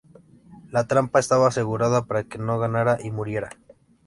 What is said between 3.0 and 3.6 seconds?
y muriera.